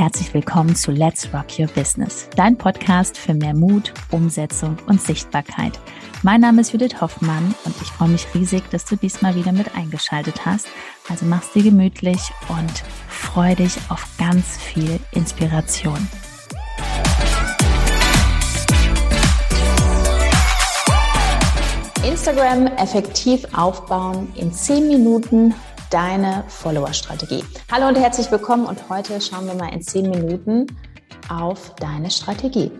herzlich 0.00 0.32
willkommen 0.32 0.74
zu 0.74 0.92
Let's 0.92 1.28
Rock 1.34 1.58
Your 1.58 1.66
Business, 1.66 2.26
dein 2.34 2.56
Podcast 2.56 3.18
für 3.18 3.34
mehr 3.34 3.52
Mut, 3.52 3.92
Umsetzung 4.10 4.78
und 4.86 4.98
Sichtbarkeit. 4.98 5.78
Mein 6.22 6.40
Name 6.40 6.62
ist 6.62 6.72
Judith 6.72 7.02
Hoffmann 7.02 7.54
und 7.66 7.74
ich 7.82 7.88
freue 7.88 8.08
mich 8.08 8.26
riesig, 8.34 8.62
dass 8.70 8.86
du 8.86 8.96
diesmal 8.96 9.34
wieder 9.34 9.52
mit 9.52 9.76
eingeschaltet 9.76 10.46
hast. 10.46 10.68
Also 11.10 11.26
mach's 11.26 11.52
dir 11.52 11.62
gemütlich 11.62 12.18
und 12.48 12.82
freu 13.08 13.54
dich 13.54 13.76
auf 13.90 14.06
ganz 14.16 14.56
viel 14.56 14.98
Inspiration. 15.12 16.08
Instagram 22.08 22.68
effektiv 22.78 23.44
aufbauen 23.52 24.32
in 24.34 24.50
10 24.50 24.88
Minuten 24.88 25.54
deine 25.90 26.44
Follower-Strategie. 26.46 27.44
Hallo 27.70 27.88
und 27.88 27.96
herzlich 27.96 28.30
willkommen 28.30 28.64
und 28.64 28.88
heute 28.88 29.20
schauen 29.20 29.46
wir 29.46 29.54
mal 29.54 29.72
in 29.72 29.82
10 29.82 30.08
Minuten 30.08 30.66
auf 31.28 31.74
deine 31.74 32.12
Strategie. 32.12 32.70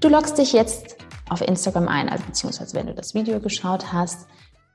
Du 0.00 0.08
loggst 0.08 0.38
dich 0.38 0.52
jetzt 0.52 0.96
auf 1.28 1.40
Instagram 1.40 1.88
ein, 1.88 2.08
also 2.08 2.24
beziehungsweise 2.24 2.76
wenn 2.76 2.86
du 2.86 2.94
das 2.94 3.14
Video 3.14 3.40
geschaut 3.40 3.92
hast, 3.92 4.28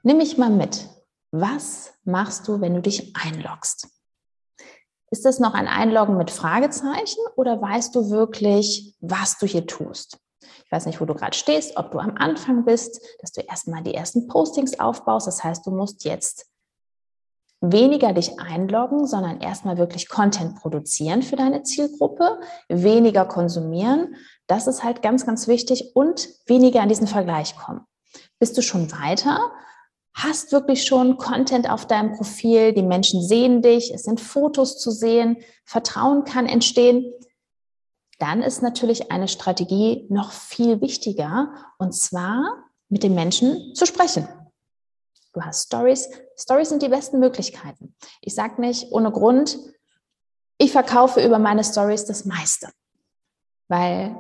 nimm 0.04 0.18
mich 0.18 0.38
mal 0.38 0.50
mit. 0.50 0.90
Was 1.32 1.94
machst 2.04 2.50
du, 2.50 2.60
wenn 2.60 2.76
du 2.76 2.82
dich 2.82 3.16
einloggst? 3.16 3.88
Ist 5.10 5.24
das 5.24 5.40
noch 5.40 5.54
ein 5.54 5.70
Einloggen 5.70 6.18
mit 6.18 6.32
Fragezeichen 6.32 7.22
oder 7.38 7.62
weißt 7.62 7.96
du 7.96 8.10
wirklich, 8.10 8.94
was 9.00 9.38
du 9.38 9.46
hier 9.46 9.66
tust? 9.66 10.20
Ich 10.66 10.72
weiß 10.72 10.86
nicht, 10.86 11.00
wo 11.00 11.06
du 11.06 11.14
gerade 11.14 11.38
stehst, 11.38 11.78
ob 11.78 11.92
du 11.92 12.00
am 12.00 12.18
Anfang 12.18 12.66
bist, 12.66 13.00
dass 13.22 13.32
du 13.32 13.40
erstmal 13.40 13.84
die 13.84 13.94
ersten 13.94 14.28
Postings 14.28 14.78
aufbaust. 14.82 15.28
Das 15.28 15.46
heißt, 15.46 15.66
du 15.66 15.72
musst 15.72 16.04
jetzt 16.04 16.46
weniger 17.62 18.14
dich 18.14 18.40
einloggen, 18.40 19.08
sondern 19.08 19.42
erstmal 19.42 19.78
wirklich 19.78 20.10
Content 20.10 20.56
produzieren 20.56 21.24
für 21.24 21.36
deine 21.36 21.64
Zielgruppe, 21.64 22.40
weniger 22.70 23.26
konsumieren. 23.26 24.16
Das 24.46 24.68
ist 24.68 24.84
halt 24.84 25.02
ganz, 25.02 25.26
ganz 25.26 25.48
wichtig 25.48 25.96
und 25.96 26.30
weniger 26.46 26.82
an 26.82 26.90
diesen 26.90 27.08
Vergleich 27.08 27.56
kommen. 27.58 27.82
Bist 28.40 28.58
du 28.58 28.62
schon 28.62 28.92
weiter? 28.92 29.40
Hast 30.14 30.52
wirklich 30.52 30.86
schon 30.86 31.18
Content 31.18 31.70
auf 31.70 31.86
deinem 31.86 32.14
Profil? 32.14 32.74
Die 32.74 32.84
Menschen 32.84 33.22
sehen 33.22 33.62
dich, 33.62 33.94
es 33.94 34.04
sind 34.04 34.20
Fotos 34.20 34.80
zu 34.80 34.92
sehen, 34.92 35.38
Vertrauen 35.64 36.24
kann 36.24 36.48
entstehen. 36.48 37.12
Dann 38.20 38.42
ist 38.42 38.64
natürlich 38.64 39.12
eine 39.12 39.28
Strategie 39.28 40.08
noch 40.10 40.32
viel 40.32 40.82
wichtiger 40.82 41.54
und 41.78 41.94
zwar 41.94 42.66
mit 42.90 43.04
den 43.04 43.14
Menschen 43.14 43.76
zu 43.76 43.86
sprechen. 43.86 44.28
Du 45.34 45.42
hast 45.42 45.68
Stories. 45.68 46.10
Stories 46.36 46.70
sind 46.70 46.82
die 46.82 46.90
besten 46.90 47.20
Möglichkeiten. 47.20 47.96
Ich 48.22 48.36
sage 48.36 48.62
nicht 48.62 48.92
ohne 48.92 49.12
Grund, 49.12 49.58
ich 50.58 50.72
verkaufe 50.72 51.24
über 51.24 51.38
meine 51.38 51.64
Stories 51.64 52.06
das 52.06 52.26
meiste, 52.26 52.70
weil 53.68 54.18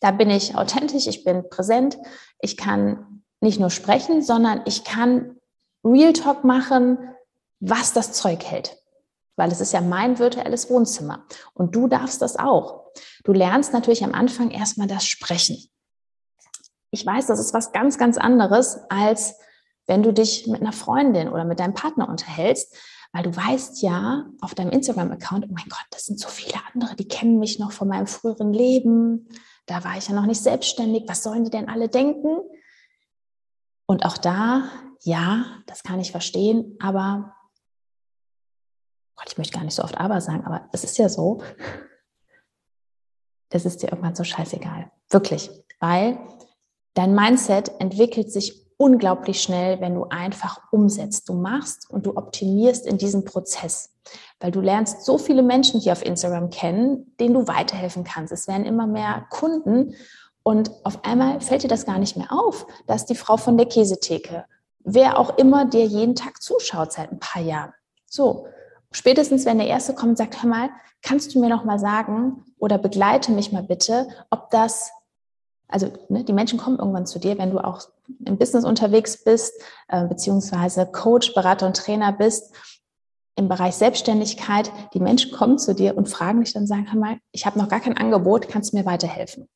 da 0.00 0.12
bin 0.12 0.30
ich 0.30 0.54
authentisch, 0.54 1.06
ich 1.06 1.24
bin 1.24 1.48
präsent, 1.50 1.98
ich 2.40 2.56
kann 2.56 3.22
nicht 3.40 3.60
nur 3.60 3.70
sprechen, 3.70 4.22
sondern 4.22 4.62
ich 4.64 4.84
kann 4.84 5.38
Real 5.84 6.12
Talk 6.12 6.44
machen, 6.44 6.98
was 7.60 7.92
das 7.92 8.12
Zeug 8.12 8.44
hält. 8.44 8.76
Weil 9.36 9.52
es 9.52 9.60
ist 9.60 9.72
ja 9.72 9.80
mein 9.80 10.18
virtuelles 10.18 10.68
Wohnzimmer. 10.70 11.24
Und 11.54 11.74
du 11.74 11.86
darfst 11.86 12.22
das 12.22 12.36
auch. 12.36 12.90
Du 13.24 13.32
lernst 13.32 13.72
natürlich 13.72 14.02
am 14.02 14.14
Anfang 14.14 14.50
erstmal 14.50 14.88
das 14.88 15.06
Sprechen. 15.06 15.68
Ich 16.90 17.04
weiß, 17.04 17.26
das 17.26 17.38
ist 17.38 17.54
was 17.54 17.72
ganz, 17.72 17.98
ganz 17.98 18.16
anderes 18.16 18.78
als 18.88 19.36
wenn 19.88 20.02
du 20.02 20.12
dich 20.12 20.46
mit 20.46 20.60
einer 20.60 20.72
Freundin 20.72 21.28
oder 21.28 21.44
mit 21.44 21.58
deinem 21.58 21.74
Partner 21.74 22.08
unterhältst, 22.08 22.76
weil 23.12 23.22
du 23.22 23.34
weißt 23.34 23.82
ja 23.82 24.26
auf 24.42 24.54
deinem 24.54 24.70
Instagram-Account, 24.70 25.46
oh 25.48 25.52
mein 25.52 25.68
Gott, 25.68 25.86
das 25.90 26.04
sind 26.04 26.20
so 26.20 26.28
viele 26.28 26.60
andere, 26.72 26.94
die 26.94 27.08
kennen 27.08 27.38
mich 27.38 27.58
noch 27.58 27.72
von 27.72 27.88
meinem 27.88 28.06
früheren 28.06 28.52
Leben. 28.52 29.28
Da 29.66 29.82
war 29.84 29.96
ich 29.96 30.06
ja 30.06 30.14
noch 30.14 30.26
nicht 30.26 30.42
selbstständig. 30.42 31.04
Was 31.08 31.22
sollen 31.22 31.44
die 31.44 31.50
denn 31.50 31.70
alle 31.70 31.88
denken? 31.88 32.38
Und 33.86 34.04
auch 34.04 34.18
da, 34.18 34.70
ja, 35.02 35.46
das 35.66 35.82
kann 35.82 36.00
ich 36.00 36.12
verstehen, 36.12 36.76
aber 36.80 37.34
Gott, 39.16 39.30
ich 39.30 39.38
möchte 39.38 39.56
gar 39.56 39.64
nicht 39.64 39.74
so 39.74 39.82
oft 39.82 39.98
aber 39.98 40.20
sagen, 40.20 40.44
aber 40.44 40.68
es 40.72 40.84
ist 40.84 40.98
ja 40.98 41.08
so, 41.08 41.42
das 43.48 43.64
ist 43.64 43.82
dir 43.82 43.88
irgendwann 43.88 44.14
so 44.14 44.22
scheißegal. 44.22 44.92
Wirklich. 45.08 45.50
Weil 45.80 46.18
dein 46.92 47.14
Mindset 47.14 47.72
entwickelt 47.80 48.30
sich 48.30 48.67
unglaublich 48.78 49.42
schnell, 49.42 49.80
wenn 49.80 49.94
du 49.94 50.04
einfach 50.04 50.62
umsetzt. 50.70 51.28
Du 51.28 51.34
machst 51.34 51.90
und 51.90 52.06
du 52.06 52.16
optimierst 52.16 52.86
in 52.86 52.96
diesem 52.96 53.24
Prozess, 53.24 53.90
weil 54.40 54.50
du 54.50 54.60
lernst 54.60 55.04
so 55.04 55.18
viele 55.18 55.42
Menschen 55.42 55.80
hier 55.80 55.92
auf 55.92 56.04
Instagram 56.04 56.48
kennen, 56.48 57.14
denen 57.20 57.34
du 57.34 57.46
weiterhelfen 57.46 58.04
kannst. 58.04 58.32
Es 58.32 58.48
werden 58.48 58.64
immer 58.64 58.86
mehr 58.86 59.26
Kunden 59.28 59.94
und 60.42 60.70
auf 60.84 61.04
einmal 61.04 61.40
fällt 61.40 61.64
dir 61.64 61.68
das 61.68 61.84
gar 61.84 61.98
nicht 61.98 62.16
mehr 62.16 62.32
auf, 62.32 62.66
dass 62.86 63.04
die 63.04 63.16
Frau 63.16 63.36
von 63.36 63.58
der 63.58 63.66
Käsetheke, 63.66 64.46
wer 64.78 65.18
auch 65.18 65.36
immer 65.36 65.66
dir 65.66 65.84
jeden 65.84 66.14
Tag 66.14 66.40
zuschaut 66.40 66.92
seit 66.92 67.12
ein 67.12 67.18
paar 67.18 67.42
Jahren. 67.42 67.74
So, 68.06 68.46
spätestens 68.92 69.44
wenn 69.44 69.58
der 69.58 69.66
Erste 69.66 69.94
kommt 69.94 70.10
und 70.10 70.18
sagt, 70.18 70.42
hör 70.42 70.48
mal, 70.48 70.70
kannst 71.02 71.34
du 71.34 71.40
mir 71.40 71.48
noch 71.48 71.64
mal 71.64 71.78
sagen 71.78 72.44
oder 72.58 72.78
begleite 72.78 73.32
mich 73.32 73.52
mal 73.52 73.64
bitte, 73.64 74.08
ob 74.30 74.50
das 74.50 74.92
also 75.68 75.92
ne, 76.08 76.24
die 76.24 76.32
Menschen 76.32 76.58
kommen 76.58 76.78
irgendwann 76.78 77.06
zu 77.06 77.18
dir, 77.18 77.38
wenn 77.38 77.50
du 77.50 77.58
auch 77.58 77.82
im 78.24 78.38
Business 78.38 78.64
unterwegs 78.64 79.22
bist, 79.24 79.52
äh, 79.88 80.06
beziehungsweise 80.06 80.86
Coach, 80.86 81.34
Berater 81.34 81.66
und 81.66 81.76
Trainer 81.76 82.12
bist, 82.12 82.54
im 83.36 83.48
Bereich 83.48 83.74
Selbstständigkeit. 83.74 84.70
Die 84.94 85.00
Menschen 85.00 85.32
kommen 85.32 85.58
zu 85.58 85.74
dir 85.74 85.96
und 85.96 86.08
fragen 86.08 86.40
dich 86.40 86.52
dann, 86.52 86.66
sagen, 86.66 86.92
hör 86.92 86.98
mal, 86.98 87.18
ich 87.32 87.46
habe 87.46 87.58
noch 87.58 87.68
gar 87.68 87.80
kein 87.80 87.96
Angebot, 87.96 88.48
kannst 88.48 88.72
du 88.72 88.76
mir 88.76 88.84
weiterhelfen? 88.84 89.48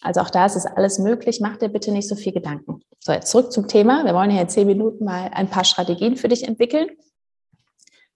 Also 0.00 0.20
auch 0.20 0.30
da 0.30 0.46
ist 0.46 0.56
es 0.56 0.66
alles 0.66 0.98
möglich. 0.98 1.40
Mach 1.40 1.56
dir 1.56 1.68
bitte 1.68 1.90
nicht 1.90 2.08
so 2.08 2.14
viel 2.14 2.32
Gedanken. 2.32 2.82
So, 3.00 3.12
jetzt 3.12 3.30
zurück 3.30 3.50
zum 3.50 3.66
Thema. 3.66 4.04
Wir 4.04 4.14
wollen 4.14 4.30
hier 4.30 4.42
in 4.42 4.48
zehn 4.48 4.66
Minuten 4.66 5.04
mal 5.04 5.30
ein 5.32 5.50
paar 5.50 5.64
Strategien 5.64 6.16
für 6.16 6.28
dich 6.28 6.46
entwickeln. 6.46 6.88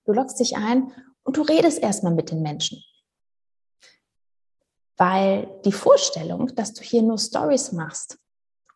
Du 0.04 0.12
lockst 0.12 0.38
dich 0.38 0.56
ein 0.56 0.92
und 1.24 1.36
du 1.36 1.42
redest 1.42 1.82
erstmal 1.82 2.14
mit 2.14 2.30
den 2.30 2.42
Menschen. 2.42 2.82
Weil 4.96 5.48
die 5.64 5.72
Vorstellung, 5.72 6.54
dass 6.54 6.74
du 6.74 6.82
hier 6.82 7.02
nur 7.02 7.18
Stories 7.18 7.72
machst 7.72 8.18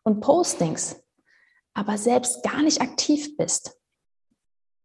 und 0.05 0.21
Postings, 0.21 1.03
aber 1.73 1.97
selbst 1.97 2.43
gar 2.43 2.61
nicht 2.61 2.81
aktiv 2.81 3.35
bist, 3.35 3.77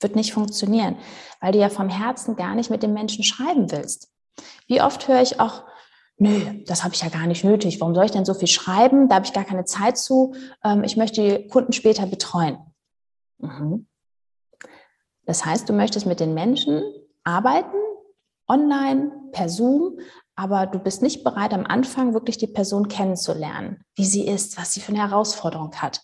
wird 0.00 0.16
nicht 0.16 0.32
funktionieren, 0.32 0.96
weil 1.40 1.52
du 1.52 1.58
ja 1.58 1.68
vom 1.68 1.88
Herzen 1.88 2.34
gar 2.34 2.54
nicht 2.54 2.70
mit 2.70 2.82
den 2.82 2.94
Menschen 2.94 3.22
schreiben 3.22 3.70
willst. 3.70 4.10
Wie 4.66 4.80
oft 4.80 5.06
höre 5.06 5.20
ich 5.20 5.38
auch, 5.38 5.64
nö, 6.16 6.62
das 6.66 6.82
habe 6.82 6.94
ich 6.94 7.02
ja 7.02 7.10
gar 7.10 7.26
nicht 7.26 7.44
nötig. 7.44 7.80
Warum 7.80 7.94
soll 7.94 8.06
ich 8.06 8.10
denn 8.10 8.24
so 8.24 8.34
viel 8.34 8.48
schreiben? 8.48 9.08
Da 9.08 9.16
habe 9.16 9.26
ich 9.26 9.32
gar 9.32 9.44
keine 9.44 9.64
Zeit 9.64 9.98
zu. 9.98 10.34
Ähm, 10.64 10.82
ich 10.84 10.96
möchte 10.96 11.22
die 11.22 11.48
Kunden 11.48 11.72
später 11.72 12.06
betreuen. 12.06 12.58
Mhm. 13.38 13.86
Das 15.26 15.44
heißt, 15.44 15.68
du 15.68 15.72
möchtest 15.74 16.06
mit 16.06 16.18
den 16.18 16.34
Menschen 16.34 16.82
arbeiten, 17.24 17.76
online, 18.48 19.12
per 19.32 19.48
Zoom, 19.48 20.00
aber 20.40 20.64
du 20.64 20.78
bist 20.78 21.02
nicht 21.02 21.22
bereit, 21.22 21.52
am 21.52 21.66
Anfang 21.66 22.14
wirklich 22.14 22.38
die 22.38 22.46
Person 22.46 22.88
kennenzulernen, 22.88 23.84
wie 23.94 24.06
sie 24.06 24.26
ist, 24.26 24.56
was 24.56 24.72
sie 24.72 24.80
für 24.80 24.92
eine 24.92 25.02
Herausforderung 25.02 25.74
hat. 25.76 26.00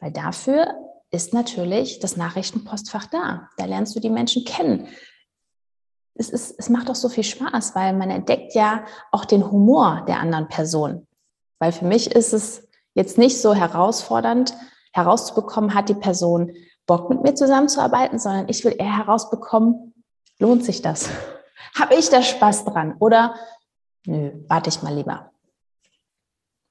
Weil 0.00 0.12
dafür 0.12 0.74
ist 1.10 1.34
natürlich 1.34 1.98
das 1.98 2.16
Nachrichtenpostfach 2.16 3.04
da. 3.04 3.50
Da 3.58 3.66
lernst 3.66 3.94
du 3.94 4.00
die 4.00 4.08
Menschen 4.08 4.46
kennen. 4.46 4.88
Es, 6.14 6.30
ist, 6.30 6.54
es 6.58 6.70
macht 6.70 6.88
auch 6.88 6.94
so 6.94 7.10
viel 7.10 7.22
Spaß, 7.22 7.74
weil 7.74 7.92
man 7.92 8.08
entdeckt 8.08 8.54
ja 8.54 8.86
auch 9.12 9.26
den 9.26 9.50
Humor 9.50 10.06
der 10.08 10.20
anderen 10.20 10.48
Person. 10.48 11.06
Weil 11.58 11.72
für 11.72 11.84
mich 11.84 12.10
ist 12.10 12.32
es 12.32 12.66
jetzt 12.94 13.18
nicht 13.18 13.38
so 13.38 13.52
herausfordernd, 13.52 14.54
herauszubekommen, 14.94 15.74
hat 15.74 15.90
die 15.90 15.94
Person 15.94 16.50
Bock 16.86 17.10
mit 17.10 17.22
mir 17.22 17.34
zusammenzuarbeiten, 17.34 18.18
sondern 18.18 18.48
ich 18.48 18.64
will 18.64 18.74
eher 18.78 18.96
herausbekommen, 18.96 19.92
lohnt 20.38 20.64
sich 20.64 20.80
das? 20.80 21.10
Habe 21.78 21.94
ich 21.96 22.08
da 22.08 22.22
Spaß 22.22 22.64
dran? 22.64 22.96
Oder 23.00 23.34
nö, 24.06 24.32
warte 24.48 24.70
ich 24.70 24.82
mal 24.82 24.94
lieber. 24.94 25.32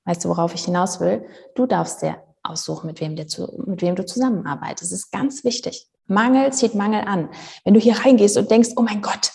Weißt 0.06 0.24
du, 0.24 0.30
worauf 0.30 0.54
ich 0.54 0.66
hinaus 0.66 1.00
will? 1.00 1.28
Du 1.56 1.66
darfst 1.66 2.02
dir 2.02 2.22
aussuchen, 2.44 2.88
mit 2.88 3.02
wem, 3.02 3.16
dir 3.16 3.28
zu, 3.28 3.64
mit 3.66 3.82
wem 3.82 3.96
du 3.96 4.06
zusammenarbeitest. 4.06 4.92
Das 4.92 5.00
ist 5.00 5.12
ganz 5.12 5.44
wichtig. 5.44 5.90
Mangel 6.08 6.54
zieht 6.54 6.76
Mangel 6.76 7.02
an. 7.02 7.30
Wenn 7.64 7.74
du 7.74 7.80
hier 7.80 7.98
reingehst 7.98 8.38
und 8.38 8.52
denkst, 8.52 8.72
oh 8.76 8.84
mein 8.84 9.02
Gott, 9.02 9.32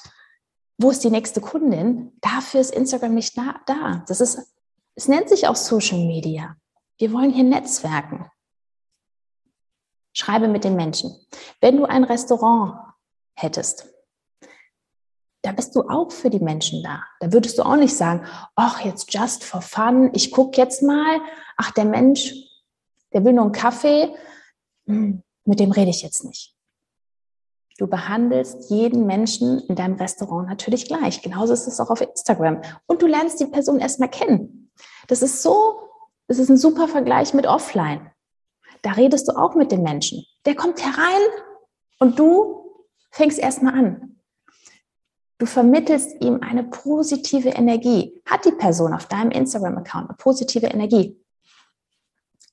wo 0.79 0.91
ist 0.91 1.03
die 1.05 1.11
nächste 1.11 1.41
Kundin? 1.41 2.13
Dafür 2.21 2.61
ist 2.61 2.73
Instagram 2.73 3.15
nicht 3.15 3.37
da. 3.37 4.05
Das 4.07 4.21
ist, 4.21 4.39
es 4.95 5.09
nennt 5.09 5.29
sich 5.29 5.49
auch 5.49 5.57
Social 5.57 5.99
Media. 5.99 6.57
Wir 6.99 7.13
wollen 7.13 7.31
hier 7.31 7.45
Netzwerken. 7.45 8.31
Schreibe 10.13 10.49
mit 10.49 10.65
den 10.65 10.77
Menschen. 10.77 11.15
Wenn 11.61 11.77
du 11.77 11.85
ein 11.85 12.05
Restaurant 12.05 12.79
hättest, 13.35 13.87
da 15.43 15.53
bist 15.53 15.75
du 15.75 15.83
auch 15.89 16.13
für 16.13 16.31
die 16.31 16.41
Menschen 16.41 16.83
da. 16.83 17.03
Da 17.21 17.33
würdest 17.33 17.59
du 17.59 17.63
auch 17.63 17.77
nicht 17.77 17.97
sagen, 17.97 18.27
ach, 18.57 18.85
jetzt 18.85 19.13
just 19.13 19.45
for 19.45 19.63
fun, 19.63 20.11
ich 20.13 20.31
gucke 20.31 20.61
jetzt 20.61 20.83
mal, 20.83 21.21
ach, 21.57 21.71
der 21.73 21.87
Mensch, 21.87 22.35
der 23.13 23.25
will 23.25 23.33
nur 23.33 23.45
einen 23.45 23.53
Kaffee, 23.53 24.15
hm, 24.87 25.23
mit 25.45 25.61
dem 25.61 25.73
rede 25.73 25.91
ich 25.91 26.03
jetzt 26.03 26.25
nicht. 26.25 26.55
Du 27.79 27.87
behandelst 27.87 28.71
jeden 28.71 29.07
Menschen 29.07 29.61
in 29.61 29.75
deinem 29.75 29.95
Restaurant 29.95 30.47
natürlich 30.49 30.87
gleich. 30.87 31.23
Genauso 31.23 31.55
ist 31.55 31.67
es 31.67 31.81
auch 31.81 31.89
auf 31.89 32.03
Instagram. 32.03 32.61
Und 32.87 33.01
du 33.01 33.07
lernst 33.07 33.41
die 33.41 33.47
Person 33.47 33.81
erstmal 33.81 34.11
kennen. 34.11 34.71
Das 35.09 35.23
ist 35.23 35.43
so, 35.43 35.81
das 36.29 36.39
ist 36.39 36.51
ein 36.51 36.59
super 36.59 36.89
Vergleich 36.89 37.33
mit 37.33 37.47
offline. 37.47 38.11
Da 38.83 38.93
redest 38.93 39.29
du 39.29 39.33
auch 39.33 39.55
mit 39.55 39.73
dem 39.73 39.83
Menschen. 39.83 40.27
Der 40.45 40.55
kommt 40.55 40.85
herein 40.85 41.23
und 41.99 42.19
du 42.19 42.85
fängst 43.11 43.39
erstmal 43.39 43.79
an. 43.79 44.20
Du 45.41 45.47
vermittelst 45.47 46.21
ihm 46.21 46.41
eine 46.43 46.65
positive 46.65 47.49
Energie. 47.49 48.21
Hat 48.27 48.45
die 48.45 48.53
Person 48.53 48.93
auf 48.93 49.07
deinem 49.07 49.31
Instagram-Account 49.31 50.11
eine 50.11 50.17
positive 50.19 50.67
Energie? 50.67 51.19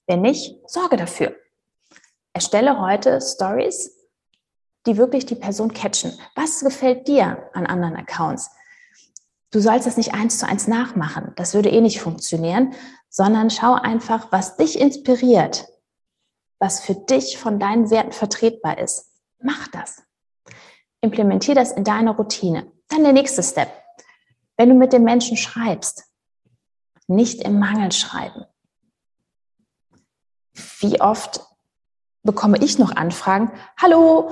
Wenn 0.07 0.22
nicht, 0.22 0.56
sorge 0.68 0.95
dafür. 0.95 1.36
Erstelle 2.31 2.80
heute 2.80 3.19
Stories, 3.19 3.92
die 4.86 4.95
wirklich 4.95 5.25
die 5.25 5.36
Person 5.36 5.74
catchen. 5.74 6.18
Was 6.36 6.62
gefällt 6.62 7.10
dir 7.10 7.50
an 7.51 7.66
anderen 7.66 7.98
Accounts? 7.98 8.50
Du 9.51 9.60
sollst 9.60 9.86
das 9.86 9.98
nicht 9.98 10.13
eins 10.13 10.39
zu 10.39 10.48
eins 10.48 10.69
nachmachen. 10.69 11.34
Das 11.36 11.54
würde 11.54 11.69
eh 11.69 11.81
nicht 11.81 12.00
funktionieren, 12.00 12.74
sondern 13.10 13.50
schau 13.50 13.74
einfach, 13.74 14.31
was 14.31 14.56
dich 14.56 14.80
inspiriert, 14.80 15.68
was 16.57 16.80
für 16.80 16.95
dich 16.95 17.38
von 17.38 17.60
deinen 17.60 17.89
Werten 17.89 18.13
vertretbar 18.13 18.78
ist. 18.78 19.12
Mach 19.42 19.68
das. 19.68 20.04
Implementier 21.01 21.54
das 21.54 21.74
in 21.74 21.84
deine 21.84 22.12
Routine. 22.12 22.72
Dann 22.89 23.04
der 23.04 23.13
nächste 23.13 23.44
Step. 23.44 23.69
Wenn 24.57 24.69
du 24.69 24.75
mit 24.75 24.94
dem 24.94 25.04
Menschen 25.04 25.38
schreibst, 25.38 26.06
nicht 27.07 27.42
im 27.44 27.60
Mangel 27.60 27.92
schreiben. 27.92 28.45
Wie 30.80 31.00
oft 31.00 31.42
bekomme 32.24 32.57
ich 32.63 32.80
noch 32.80 32.95
Anfragen? 32.95 33.51
Hallo, 33.81 34.31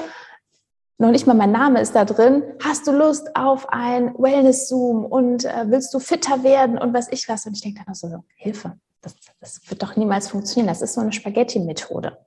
noch 0.97 1.11
nicht 1.11 1.27
mal 1.27 1.33
mein 1.33 1.51
Name 1.51 1.81
ist 1.81 1.93
da 1.93 2.05
drin. 2.05 2.43
Hast 2.63 2.87
du 2.87 2.91
Lust 2.91 3.35
auf 3.35 3.69
ein 3.69 4.13
Wellness-Zoom 4.17 5.05
und 5.05 5.45
äh, 5.45 5.65
willst 5.67 5.93
du 5.93 5.99
fitter 5.99 6.43
werden 6.43 6.77
und 6.77 6.93
was 6.93 7.11
ich 7.11 7.27
was? 7.27 7.45
Und 7.45 7.53
ich 7.53 7.61
denke 7.61 7.83
dann 7.85 7.95
so, 7.95 8.23
Hilfe, 8.35 8.77
das, 9.01 9.15
das 9.39 9.59
wird 9.69 9.83
doch 9.83 9.95
niemals 9.95 10.29
funktionieren. 10.29 10.67
Das 10.67 10.81
ist 10.81 10.93
so 10.93 11.01
eine 11.01 11.11
Spaghetti-Methode. 11.11 12.17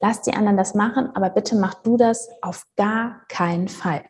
Lass 0.00 0.22
die 0.22 0.32
anderen 0.32 0.56
das 0.56 0.74
machen, 0.74 1.10
aber 1.14 1.30
bitte 1.30 1.56
mach 1.56 1.74
du 1.74 1.96
das 1.96 2.28
auf 2.40 2.66
gar 2.76 3.24
keinen 3.28 3.68
Fall. 3.68 4.04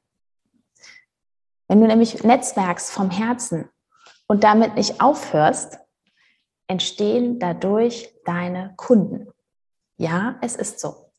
Wenn 1.73 1.81
du 1.81 1.87
nämlich 1.87 2.23
netzwerkst 2.23 2.91
vom 2.91 3.11
Herzen 3.11 3.67
und 4.27 4.45
damit 4.45 4.75
nicht 4.75 5.01
aufhörst, 5.01 5.79
entstehen 6.67 7.39
dadurch 7.39 8.15
deine 8.27 8.75
Kunden. 8.77 9.33
Ja, 9.97 10.37
es 10.43 10.55
ist 10.55 10.81
so. 10.81 11.11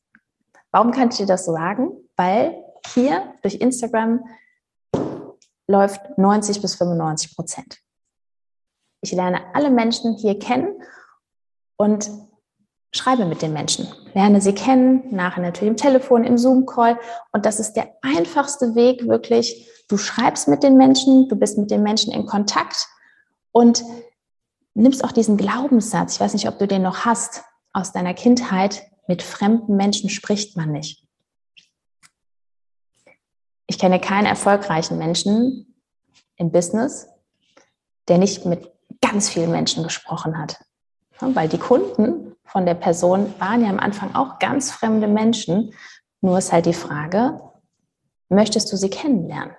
Warum 0.70 0.92
kann 0.92 1.08
ich 1.08 1.16
dir 1.16 1.26
das 1.26 1.44
sagen? 1.44 1.90
Weil 2.14 2.62
hier 2.86 3.34
durch 3.42 3.56
Instagram 3.56 4.24
läuft 5.66 6.18
90 6.18 6.62
bis 6.62 6.76
95 6.76 7.34
Prozent. 7.34 7.80
Ich 9.00 9.10
lerne 9.10 9.52
alle 9.56 9.70
Menschen 9.70 10.16
hier 10.18 10.38
kennen 10.38 10.80
und 11.74 12.08
schreibe 12.96 13.24
mit 13.24 13.42
den 13.42 13.52
Menschen, 13.52 13.88
lerne 14.14 14.40
sie 14.40 14.54
kennen, 14.54 15.04
nachher 15.10 15.42
natürlich 15.42 15.70
im 15.70 15.76
Telefon, 15.76 16.24
im 16.24 16.38
Zoom-Call. 16.38 16.98
Und 17.32 17.44
das 17.44 17.60
ist 17.60 17.74
der 17.74 17.92
einfachste 18.02 18.74
Weg, 18.74 19.06
wirklich 19.08 19.70
Du 19.88 19.98
schreibst 19.98 20.48
mit 20.48 20.62
den 20.62 20.76
Menschen, 20.76 21.28
du 21.28 21.36
bist 21.36 21.58
mit 21.58 21.70
den 21.70 21.82
Menschen 21.82 22.12
in 22.12 22.26
Kontakt 22.26 22.88
und 23.52 23.84
nimmst 24.74 25.04
auch 25.04 25.12
diesen 25.12 25.36
Glaubenssatz, 25.36 26.14
ich 26.14 26.20
weiß 26.20 26.32
nicht, 26.32 26.48
ob 26.48 26.58
du 26.58 26.66
den 26.66 26.82
noch 26.82 27.04
hast, 27.04 27.42
aus 27.72 27.92
deiner 27.92 28.14
Kindheit, 28.14 28.82
mit 29.06 29.22
fremden 29.22 29.76
Menschen 29.76 30.08
spricht 30.08 30.56
man 30.56 30.72
nicht. 30.72 31.06
Ich 33.66 33.78
kenne 33.78 34.00
keinen 34.00 34.26
erfolgreichen 34.26 34.96
Menschen 34.96 35.74
im 36.36 36.50
Business, 36.50 37.06
der 38.08 38.18
nicht 38.18 38.46
mit 38.46 38.72
ganz 39.02 39.28
vielen 39.28 39.50
Menschen 39.50 39.82
gesprochen 39.82 40.38
hat. 40.38 40.64
Weil 41.20 41.48
die 41.48 41.58
Kunden 41.58 42.33
von 42.44 42.66
der 42.66 42.74
Person 42.74 43.34
waren 43.38 43.62
ja 43.62 43.70
am 43.70 43.80
Anfang 43.80 44.14
auch 44.14 44.38
ganz 44.38 44.70
fremde 44.70 45.08
Menschen. 45.08 45.74
Nur 46.20 46.38
ist 46.38 46.52
halt 46.52 46.66
die 46.66 46.74
Frage, 46.74 47.40
möchtest 48.28 48.72
du 48.72 48.76
sie 48.76 48.90
kennenlernen? 48.90 49.54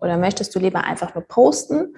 Oder 0.00 0.16
möchtest 0.16 0.54
du 0.54 0.58
lieber 0.58 0.84
einfach 0.84 1.14
nur 1.14 1.24
posten, 1.24 1.96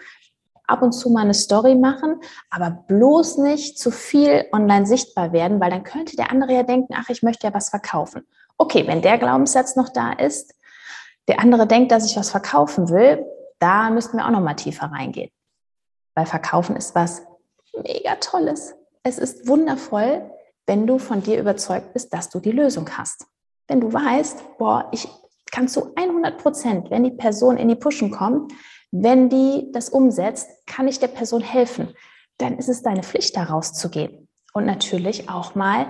ab 0.67 0.83
und 0.83 0.93
zu 0.93 1.11
mal 1.11 1.23
eine 1.23 1.35
Story 1.35 1.75
machen, 1.75 2.21
aber 2.49 2.85
bloß 2.87 3.39
nicht 3.39 3.79
zu 3.79 3.91
viel 3.91 4.47
online 4.53 4.87
sichtbar 4.87 5.33
werden, 5.33 5.61
weil 5.61 5.71
dann 5.71 5.83
könnte 5.83 6.17
der 6.17 6.31
andere 6.31 6.55
ja 6.55 6.63
denken, 6.63 6.95
ach, 6.97 7.09
ich 7.09 7.23
möchte 7.23 7.47
ja 7.47 7.53
was 7.53 7.71
verkaufen. 7.71 8.27
Okay, 8.57 8.87
wenn 8.87 9.03
der 9.03 9.19
Glaubenssatz 9.19 9.77
noch 9.77 9.89
da 9.89 10.13
ist, 10.13 10.55
der 11.29 11.41
andere 11.41 11.67
denkt, 11.67 11.93
dass 11.93 12.07
ich 12.07 12.17
was 12.17 12.31
verkaufen 12.31 12.89
will, 12.89 13.25
da 13.59 13.91
müssten 13.91 14.17
wir 14.17 14.27
auch 14.27 14.31
noch 14.31 14.41
mal 14.41 14.55
tiefer 14.55 14.87
reingehen. 14.87 15.31
Weil 16.15 16.27
verkaufen 16.27 16.77
ist 16.77 16.95
was 16.95 17.23
mega 17.83 18.17
Tolles. 18.17 18.75
Es 19.03 19.19
ist 19.19 19.49
wundervoll, 19.49 20.31
wenn 20.67 20.87
du 20.87 20.99
von 20.99 21.23
dir 21.23 21.39
überzeugt 21.41 21.93
bist, 21.93 22.13
dass 22.13 22.29
du 22.29 22.39
die 22.39 22.53
Lösung 22.53 22.89
hast. 22.97 23.27
Wenn 23.67 23.81
du 23.81 23.93
weißt, 23.93 24.59
boah, 24.59 24.89
ich 24.93 25.09
kannst 25.51 25.77
du 25.77 25.93
100 25.97 26.39
Prozent, 26.39 26.91
wenn 26.91 27.05
die 27.05 27.11
Person 27.11 27.57
in 27.57 27.69
die 27.69 27.77
Pushen 27.77 28.11
kommt, 28.11 28.53
wenn 28.93 29.29
die 29.29 29.71
das 29.73 29.89
umsetzt, 29.89 30.49
kann 30.67 30.89
ich 30.89 30.99
der 30.99 31.09
Person 31.09 31.41
helfen. 31.41 31.95
Dann 32.39 32.59
ist 32.59 32.69
es 32.69 32.83
deine 32.83 33.03
Pflicht, 33.03 33.37
da 33.37 33.45
rauszugehen. 33.45 34.29
Und 34.53 34.67
natürlich 34.67 35.29
auch 35.29 35.55
mal 35.55 35.87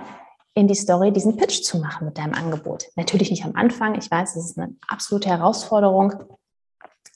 in 0.53 0.67
die 0.67 0.75
Story 0.75 1.11
diesen 1.11 1.37
Pitch 1.37 1.63
zu 1.63 1.79
machen 1.79 2.05
mit 2.05 2.17
deinem 2.17 2.33
Angebot. 2.33 2.87
Natürlich 2.95 3.31
nicht 3.31 3.45
am 3.45 3.55
Anfang. 3.55 3.95
Ich 3.95 4.11
weiß, 4.11 4.35
es 4.35 4.51
ist 4.51 4.57
eine 4.57 4.75
absolute 4.87 5.29
Herausforderung. 5.29 6.13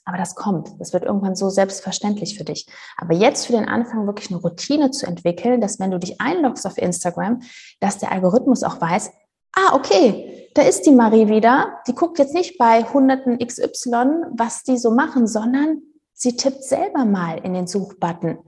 Aber 0.06 0.16
das 0.16 0.36
kommt. 0.36 0.70
Das 0.78 0.92
wird 0.92 1.04
irgendwann 1.04 1.34
so 1.34 1.50
selbstverständlich 1.50 2.38
für 2.38 2.44
dich. 2.44 2.66
Aber 2.96 3.12
jetzt 3.12 3.46
für 3.46 3.52
den 3.52 3.68
Anfang 3.68 4.06
wirklich 4.06 4.30
eine 4.30 4.40
Routine 4.40 4.92
zu 4.92 5.06
entwickeln, 5.06 5.60
dass 5.60 5.78
wenn 5.80 5.90
du 5.90 5.98
dich 5.98 6.20
einloggst 6.20 6.66
auf 6.66 6.78
Instagram, 6.78 7.42
dass 7.80 7.98
der 7.98 8.12
Algorithmus 8.12 8.62
auch 8.62 8.80
weiß, 8.80 9.10
ah, 9.56 9.74
okay, 9.74 10.48
da 10.54 10.62
ist 10.62 10.86
die 10.86 10.92
Marie 10.92 11.28
wieder. 11.28 11.80
Die 11.88 11.94
guckt 11.94 12.18
jetzt 12.18 12.34
nicht 12.34 12.56
bei 12.56 12.84
Hunderten 12.84 13.38
XY, 13.38 14.32
was 14.38 14.62
die 14.62 14.78
so 14.78 14.92
machen, 14.92 15.26
sondern 15.26 15.82
sie 16.12 16.36
tippt 16.36 16.62
selber 16.62 17.04
mal 17.04 17.38
in 17.38 17.52
den 17.52 17.66
Suchbutton 17.66 18.38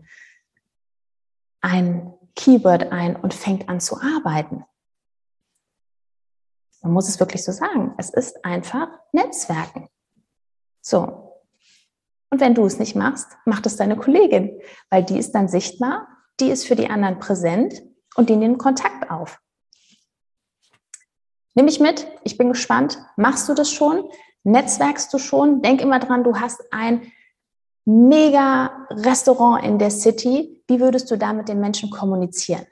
ein 1.61 2.15
Keyword 2.37 2.93
ein 2.93 3.17
und 3.17 3.35
fängt 3.35 3.69
an 3.69 3.81
zu 3.81 4.01
arbeiten. 4.01 4.65
Man 6.83 6.93
muss 6.93 7.09
es 7.09 7.19
wirklich 7.19 7.45
so 7.45 7.51
sagen. 7.51 7.95
Es 7.99 8.11
ist 8.11 8.45
einfach 8.45 8.89
Netzwerken. 9.13 9.89
So. 10.81 11.28
Und 12.31 12.41
wenn 12.41 12.55
du 12.55 12.65
es 12.67 12.79
nicht 12.79 12.95
machst, 12.95 13.29
macht 13.45 13.67
es 13.67 13.77
deine 13.77 13.97
Kollegin, 13.97 14.61
weil 14.91 15.05
die 15.05 15.19
ist 15.19 15.33
dann 15.33 15.49
sichtbar, 15.49 16.09
die 16.41 16.51
ist 16.51 16.67
für 16.67 16.77
die 16.77 16.91
anderen 16.91 17.19
präsent 17.19 17.83
und 18.17 18.29
die 18.29 18.37
nehmen 18.37 18.59
Kontakt 18.59 19.11
auf. 19.11 19.41
Nimm 21.55 21.65
mich 21.65 21.81
mit, 21.81 22.07
ich 22.23 22.39
bin 22.39 22.49
gespannt. 22.49 22.99
Machst 23.17 23.49
du 23.49 23.55
das 23.55 23.73
schon? 23.73 24.09
Netzwerkst 24.45 25.13
du 25.13 25.19
schon? 25.19 25.63
Denk 25.63 25.81
immer 25.81 25.99
dran, 25.99 26.23
du 26.23 26.39
hast 26.39 26.63
ein 26.71 27.11
mega 27.85 28.87
Restaurant 28.91 29.65
in 29.65 29.79
der 29.79 29.91
City. 29.91 30.63
Wie 30.69 30.79
würdest 30.79 31.11
du 31.11 31.17
da 31.17 31.33
mit 31.33 31.49
den 31.49 31.59
Menschen 31.59 31.91
kommunizieren? 31.91 32.67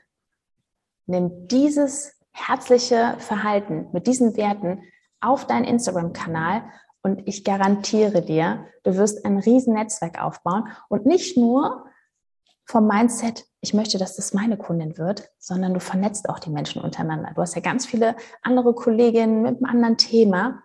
Nimm 1.06 1.48
dieses 1.48 2.12
herzliche 2.32 3.16
Verhalten 3.18 3.88
mit 3.92 4.06
diesen 4.06 4.36
Werten 4.36 4.82
auf 5.20 5.46
deinen 5.46 5.64
Instagram-Kanal 5.64 6.62
und 7.06 7.22
ich 7.28 7.44
garantiere 7.44 8.20
dir, 8.20 8.66
du 8.82 8.96
wirst 8.96 9.25
ein 9.25 9.38
riesen 9.38 9.75
Netzwerk 9.75 10.20
aufbauen 10.20 10.66
und 10.88 11.06
nicht 11.06 11.36
nur 11.36 11.86
vom 12.64 12.88
Mindset, 12.88 13.44
ich 13.60 13.75
möchte, 13.75 13.96
dass 13.96 14.16
das 14.16 14.34
meine 14.34 14.56
Kundin 14.56 14.98
wird, 14.98 15.30
sondern 15.38 15.72
du 15.72 15.78
vernetzt 15.78 16.28
auch 16.28 16.40
die 16.40 16.50
Menschen 16.50 16.82
untereinander. 16.82 17.30
Du 17.32 17.42
hast 17.42 17.54
ja 17.54 17.60
ganz 17.62 17.86
viele 17.86 18.16
andere 18.42 18.75
Kolleginnen 18.75 19.42
mit 19.42 19.58
einem 19.58 19.66
anderen 19.66 19.98
Thema 19.98 20.64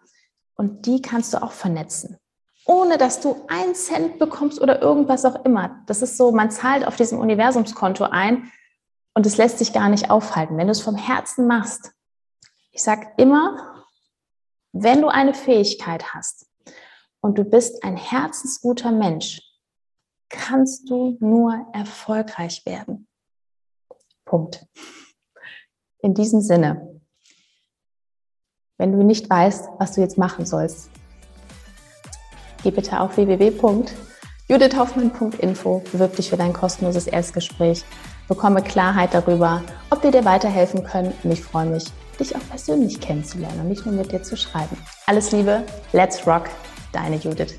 und 0.55 0.87
die 0.87 1.03
kannst 1.03 1.35
du 1.35 1.43
auch 1.43 1.51
vernetzen. 1.51 2.17
Ohne 2.65 2.97
dass 2.97 3.19
du 3.19 3.35
einen 3.47 3.75
Cent 3.75 4.17
bekommst 4.17 4.59
oder 4.59 4.81
irgendwas 4.81 5.25
auch 5.25 5.45
immer. 5.45 5.83
Das 5.85 6.01
ist 6.01 6.17
so, 6.17 6.31
man 6.31 6.49
zahlt 6.49 6.87
auf 6.87 6.95
diesem 6.95 7.19
Universumskonto 7.19 8.05
ein 8.05 8.51
und 9.13 9.27
es 9.27 9.37
lässt 9.37 9.59
sich 9.59 9.73
gar 9.73 9.89
nicht 9.89 10.09
aufhalten. 10.09 10.57
Wenn 10.57 10.67
du 10.67 10.71
es 10.71 10.81
vom 10.81 10.95
Herzen 10.95 11.45
machst, 11.45 11.91
ich 12.71 12.81
sage 12.81 13.09
immer, 13.17 13.70
wenn 14.73 15.01
du 15.01 15.07
eine 15.09 15.33
Fähigkeit 15.33 16.13
hast 16.13 16.47
und 17.21 17.37
du 17.37 17.43
bist 17.43 17.83
ein 17.83 17.97
herzensguter 17.97 18.91
Mensch, 18.91 19.41
kannst 20.29 20.89
du 20.89 21.17
nur 21.19 21.67
erfolgreich 21.73 22.65
werden. 22.65 23.07
Punkt. 24.25 24.65
In 26.01 26.13
diesem 26.13 26.39
Sinne, 26.41 27.01
wenn 28.77 28.93
du 28.93 29.03
nicht 29.03 29.29
weißt, 29.29 29.67
was 29.77 29.91
du 29.93 30.01
jetzt 30.01 30.17
machen 30.17 30.45
sollst, 30.45 30.89
geh 32.63 32.71
bitte 32.71 32.99
auf 32.99 33.17
www.judithhoffmann.info, 33.17 35.83
bewirb 35.91 36.15
dich 36.15 36.29
für 36.29 36.37
dein 36.37 36.53
kostenloses 36.53 37.07
Erstgespräch, 37.07 37.83
bekomme 38.27 38.63
Klarheit 38.63 39.13
darüber, 39.13 39.61
ob 39.89 40.03
wir 40.03 40.11
dir 40.11 40.25
weiterhelfen 40.25 40.83
können 40.83 41.13
und 41.23 41.31
ich 41.31 41.43
freue 41.43 41.67
mich, 41.67 41.85
dich 42.19 42.35
auch 42.35 42.49
persönlich 42.49 42.99
kennenzulernen 42.99 43.61
und 43.61 43.69
nicht 43.69 43.85
nur 43.85 43.95
mit 43.95 44.11
dir 44.11 44.23
zu 44.23 44.35
schreiben. 44.35 44.77
Alles 45.05 45.31
Liebe, 45.31 45.63
let's 45.93 46.25
rock, 46.27 46.49
deine 46.91 47.17
Judith. 47.17 47.55